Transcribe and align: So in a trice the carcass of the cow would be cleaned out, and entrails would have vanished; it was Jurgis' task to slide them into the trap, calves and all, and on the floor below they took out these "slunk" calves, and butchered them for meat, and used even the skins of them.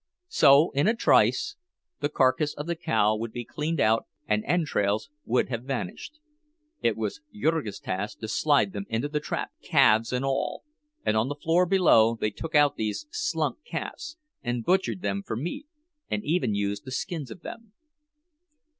So 0.29 0.71
in 0.71 0.87
a 0.87 0.95
trice 0.95 1.57
the 1.99 2.09
carcass 2.09 2.55
of 2.55 2.65
the 2.65 2.75
cow 2.75 3.15
would 3.15 3.31
be 3.31 3.45
cleaned 3.45 3.79
out, 3.79 4.07
and 4.27 4.43
entrails 4.45 5.11
would 5.25 5.49
have 5.49 5.61
vanished; 5.63 6.17
it 6.81 6.97
was 6.97 7.21
Jurgis' 7.31 7.79
task 7.79 8.17
to 8.21 8.27
slide 8.27 8.73
them 8.73 8.85
into 8.89 9.07
the 9.09 9.19
trap, 9.19 9.51
calves 9.61 10.11
and 10.11 10.25
all, 10.25 10.63
and 11.05 11.15
on 11.15 11.27
the 11.27 11.35
floor 11.35 11.67
below 11.67 12.17
they 12.19 12.31
took 12.31 12.55
out 12.55 12.77
these 12.77 13.05
"slunk" 13.11 13.63
calves, 13.63 14.17
and 14.41 14.65
butchered 14.65 15.03
them 15.03 15.21
for 15.21 15.35
meat, 15.35 15.67
and 16.09 16.23
used 16.23 16.45
even 16.55 16.75
the 16.83 16.91
skins 16.91 17.29
of 17.29 17.41
them. 17.41 17.73